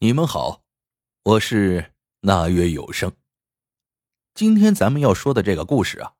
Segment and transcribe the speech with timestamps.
[0.00, 0.62] 你们好，
[1.24, 3.16] 我是那月有声。
[4.32, 6.14] 今天咱们要说的这个故事啊，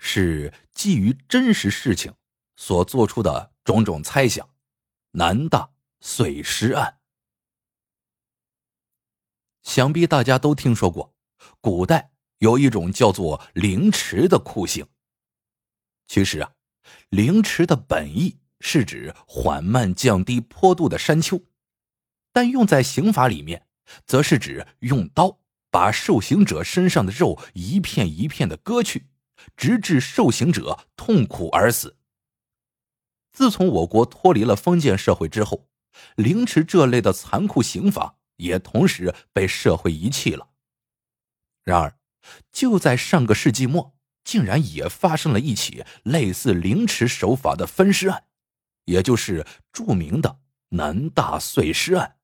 [0.00, 2.12] 是基于真实事情
[2.56, 4.50] 所做出的种种猜想——
[5.14, 5.70] 南大
[6.00, 6.98] 碎尸案。
[9.62, 11.14] 想必大家都听说过，
[11.60, 14.84] 古代有一种叫做凌迟的酷刑。
[16.08, 16.52] 其实啊，
[17.10, 21.40] 凌迟的本意是指缓慢降低坡度的山丘。
[22.32, 23.66] 但用在刑法里面，
[24.06, 25.38] 则是指用刀
[25.70, 29.06] 把受刑者身上的肉一片一片的割去，
[29.56, 31.96] 直至受刑者痛苦而死。
[33.32, 35.68] 自从我国脱离了封建社会之后，
[36.16, 40.48] 凌迟这类的残酷刑法也同时被社会遗弃了。
[41.64, 41.98] 然而，
[42.52, 48.24] 就在上个世纪末，竟然也发生了一起类似凌迟手法的分尸案，
[48.84, 50.40] 也就是著名的
[50.70, 52.16] 南大碎尸案。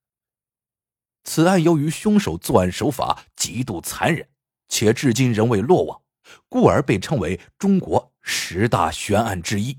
[1.26, 4.28] 此案由于凶手作案手法极度残忍，
[4.68, 6.00] 且至今仍未落网，
[6.48, 9.76] 故而被称为中国十大悬案之一。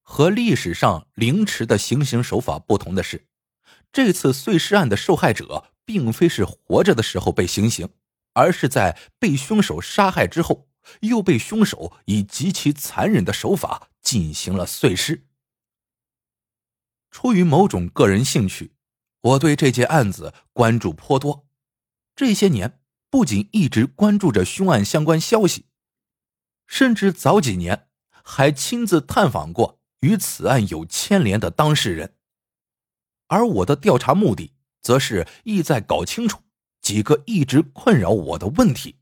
[0.00, 3.26] 和历史上凌迟的行刑手法不同的是，
[3.92, 7.88] 这次碎尸案的受害者并非是活着的时候被行刑，
[8.32, 10.68] 而是在被凶手杀害之后，
[11.00, 15.26] 又被凶手以极其残忍的手法进行了碎尸。
[17.10, 18.70] 出于某种个人兴趣。
[19.22, 21.46] 我对这件案子关注颇多，
[22.16, 25.66] 这些年不仅一直关注着凶案相关消息，
[26.66, 27.88] 甚至早几年
[28.22, 32.16] 还亲自探访过与此案有牵连的当事人。
[33.26, 36.42] 而我的调查目的，则是意在搞清楚
[36.80, 38.96] 几个一直困扰我的问题：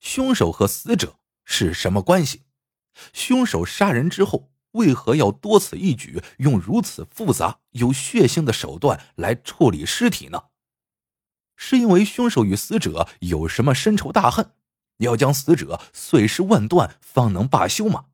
[0.00, 2.42] 凶手和死者是什么关系？
[3.12, 4.50] 凶手杀人之后。
[4.72, 10.44] 为何要多此一举，用如此复杂有血腥的手段来处理尸体呢？
[11.56, 14.52] 是因为凶手与死者有什么深仇大恨，
[14.98, 18.06] 要将死者碎尸万段方能罢休吗？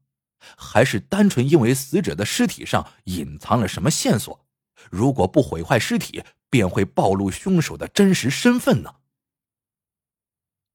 [0.57, 4.47] 还是单纯因为死者的尸体上隐藏了什么线索？
[4.91, 8.97] 如果不毁坏尸体，便会暴露凶手的真实身份呢？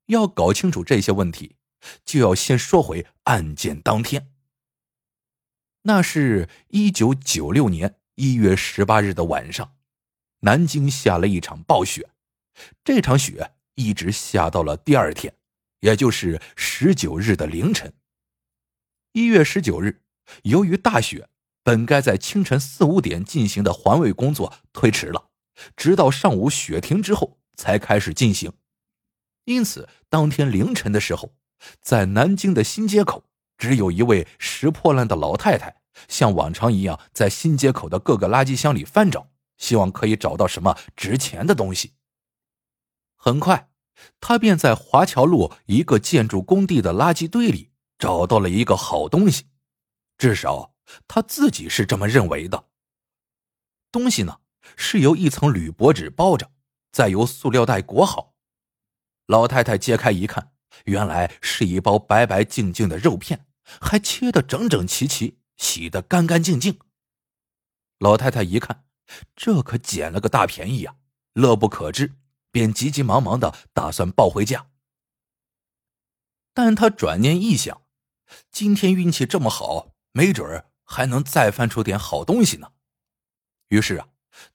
[0.08, 1.56] 要搞清楚这些问题，
[2.04, 4.32] 就要先说回案件当天。
[5.90, 9.74] 那是一九九六年一月十八日的晚上，
[10.42, 12.12] 南京下了一场暴雪，
[12.84, 15.34] 这场雪一直下到了第二天，
[15.80, 17.92] 也就是十九日的凌晨。
[19.14, 20.04] 一月十九日，
[20.44, 21.28] 由于大雪，
[21.64, 25.32] 本该在清晨四五点进行的环卫工作推迟了，
[25.76, 28.54] 直到上午雪停之后才开始进行。
[29.46, 31.34] 因此，当天凌晨的时候，
[31.82, 33.24] 在南京的新街口。
[33.58, 41.94] 只有一位拾破烂的老太太，像往常一样在新街口的各个垃圾箱里翻找，希望可以找到什么值钱的东西。
[43.16, 43.70] 很快，
[44.20, 49.48] 他便在华侨路一个建筑工地的垃圾堆里找到了一个好东西，
[50.18, 50.74] 至少
[51.08, 52.66] 他自己是这么认为的。
[53.92, 54.40] 东西呢，
[54.78, 56.52] 是由一层铝箔纸包着，
[56.92, 58.36] 再由塑料袋裹好。
[59.26, 60.54] 老太太揭开一看，
[60.86, 63.48] 原来是一包白白净净的肉片。
[63.82, 66.80] 还切得整整齐齐，洗得干干净净。
[68.00, 68.86] 老太太一看，
[69.36, 70.96] 这可捡了个大便宜啊，
[71.34, 72.16] 乐不可支，
[72.50, 74.72] 便急急忙忙的打算抱回家。
[76.54, 77.84] 但他转念一想，
[78.52, 82.72] 今天运气这么好，没准还能再翻出点好东西呢。
[83.68, 84.08] 于是啊，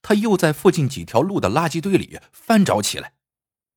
[0.03, 3.15] 他又在附近几条路的垃圾堆里翻找起来，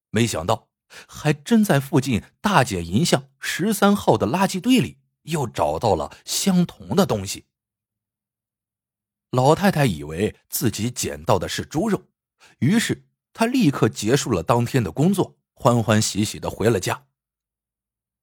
[0.09, 0.69] 没想到
[1.07, 4.97] 还真在附近大姐银巷十三号的垃圾堆里。
[5.27, 7.45] 又找到了相同的东西。
[9.31, 12.05] 老太太以为自己捡到的是猪肉，
[12.59, 17.07] 于是她立刻结束了当天的工作，欢欢喜喜的回了家。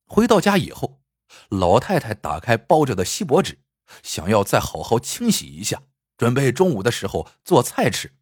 [0.07, 1.03] 回到家以后，
[1.51, 3.59] 老太太打开包着的锡箔纸，
[4.03, 5.83] 想要再好好清洗一下，
[6.17, 8.15] 准备中午的时候做菜吃。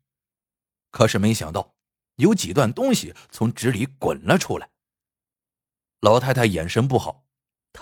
[0.90, 1.74] 可是没想到，
[2.16, 4.70] 有几段东西从纸里滚了出来。
[6.00, 7.21] 老太太眼神不好。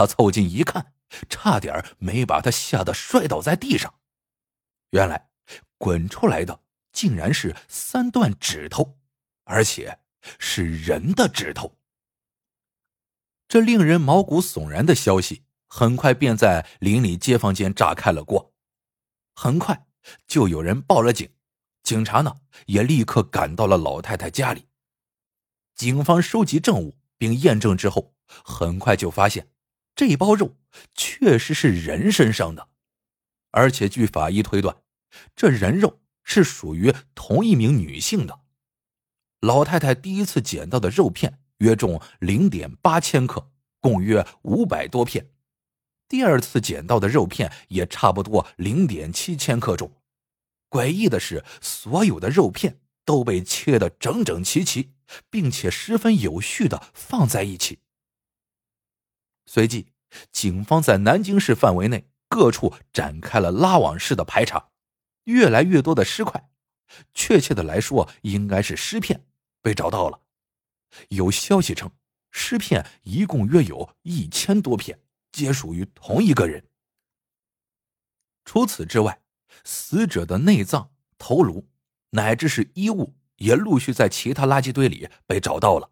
[0.01, 0.95] 他凑近一看，
[1.29, 3.97] 差点没把他吓得摔倒在地上。
[4.93, 5.29] 原来
[5.77, 8.97] 滚出来的竟然是三段指头，
[9.45, 9.99] 而且
[10.39, 11.77] 是人的指头。
[13.47, 18.55] 这令人毛骨悚然的消息很快便在邻里街坊间炸开了锅。
[19.35, 19.87] 很快
[20.27, 21.31] 就有人报了警，
[21.83, 24.67] 警察呢也立刻赶到了老太太家里。
[25.75, 29.51] 警方收集证物并验证之后，很快就发现。
[29.95, 30.57] 这包肉
[30.95, 32.69] 确实是人身上的，
[33.51, 34.77] 而且据法医推断，
[35.37, 38.41] 这人肉是属于同一名女性的。
[39.41, 43.51] 老太太第一次捡到的肉片约重零点八千克，
[43.81, 45.25] 共约五百多片；
[46.09, 49.93] 第二次捡到的肉片也差不多零点七千克重。
[50.69, 54.93] 诡异的是，所有的肉片都被切得整整齐齐，
[55.29, 57.81] 并且十分有序的放在一起。
[59.53, 59.89] 随即，
[60.31, 64.71] 警方在南京市范围内各处展开了拉网式的排查，
[65.25, 66.49] 越来越多的尸块，
[67.15, 69.27] 确切的来说，应该是尸片。
[69.61, 70.21] 被找到了，
[71.09, 71.91] 有消息称，
[72.31, 75.01] 尸片一共约有一千多片，
[75.33, 76.65] 皆属于同一个人。
[78.45, 79.21] 除此之外，
[79.65, 81.69] 死者的内脏、头颅
[82.11, 85.91] 乃至是衣物也陆续在其他垃圾堆里被找到了。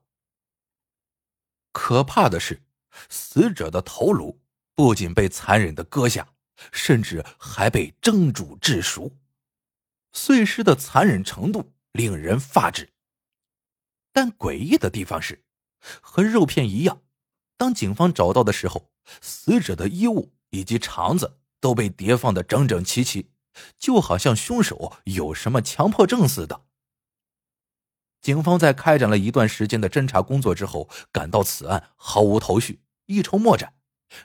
[1.73, 2.63] 可怕的是，
[3.09, 4.41] 死者的头颅
[4.75, 6.29] 不仅被残忍的割下，
[6.73, 9.13] 甚至还被蒸煮致熟，
[10.13, 12.91] 碎尸的残忍程度令人发指。
[14.13, 15.45] 但诡异的地方是，
[16.01, 17.03] 和肉片一样，
[17.57, 23.31] 当警方找到的时候，死者的衣物以及肠子都被叠放的整整齐齐，
[23.79, 26.68] 就好像凶手有什么强迫症似的。
[28.21, 33.75] 警方在开展了一段时间的侦查工作之后，感到此案毫无头绪，一筹莫展，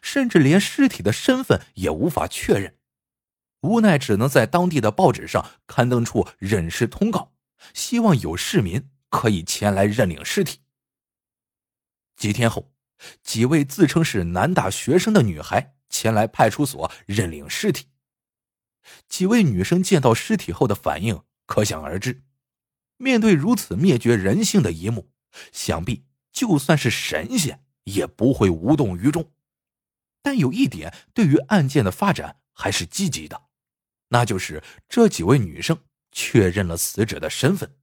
[0.01, 2.77] 甚至连尸体的身份也无法确认，
[3.61, 7.33] 无奈只能在当地的报纸上刊登出认尸通告，
[7.73, 8.89] 希望有市民。
[9.13, 10.61] 可以前来认领尸体。
[12.17, 12.73] 几天后，
[13.21, 17.89] 几位自称是南大学生的女孩前来派出所认领尸体。
[19.07, 22.23] 几位女生见到尸体后的反应可想而知。
[23.03, 25.11] 面对如此灭绝人性的一幕，
[25.51, 29.33] 想必就算是神仙也不会无动于衷。
[30.21, 33.43] 但有一点对于案件的发展还是积极的，
[34.07, 35.83] 那就是这几位女生
[36.13, 37.75] 确认了死者的身份。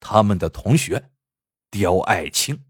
[0.00, 1.10] 他们的同学
[1.70, 2.64] 刁爱青，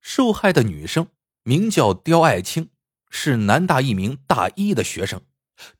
[0.00, 1.08] 受害的女生
[1.42, 2.70] 名叫刁爱青，
[3.10, 5.26] 是南大一名大一的学生，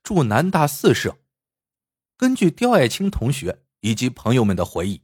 [0.02, 1.18] 住南大四舍。
[2.16, 5.02] 根据刁爱青同学以及朋友们的回忆，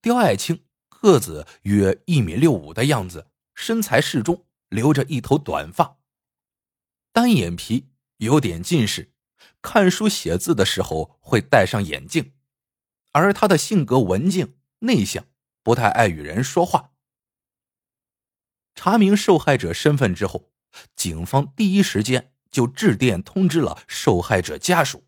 [0.00, 5.98] 刁爱青个子约一米六五的样子，身材适中，留着一头短发，
[7.12, 7.88] 单眼皮，
[8.18, 9.12] 有点近视，
[9.60, 12.32] 看书写字的时候会戴上眼镜。
[13.12, 15.26] 而他的性格文静内向，
[15.62, 16.90] 不太爱与人说话。
[18.74, 20.50] 查明受害者身份之后，
[20.96, 25.06] 警方第一时间就致电通知了受害者家属。